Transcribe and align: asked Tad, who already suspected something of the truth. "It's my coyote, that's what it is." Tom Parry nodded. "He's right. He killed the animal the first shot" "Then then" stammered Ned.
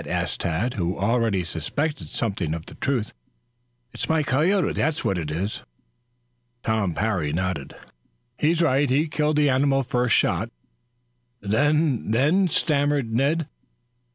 asked 0.07 0.41
Tad, 0.41 0.73
who 0.73 0.97
already 0.97 1.43
suspected 1.43 2.09
something 2.09 2.55
of 2.55 2.65
the 2.65 2.73
truth. 2.73 3.13
"It's 3.93 4.09
my 4.09 4.23
coyote, 4.23 4.73
that's 4.73 5.05
what 5.05 5.19
it 5.19 5.29
is." 5.29 5.61
Tom 6.63 6.95
Parry 6.95 7.31
nodded. 7.31 7.75
"He's 8.39 8.63
right. 8.63 8.89
He 8.89 9.07
killed 9.07 9.35
the 9.35 9.47
animal 9.51 9.83
the 9.83 9.89
first 9.89 10.15
shot" 10.15 10.49
"Then 11.39 12.09
then" 12.09 12.47
stammered 12.47 13.13
Ned. 13.13 13.47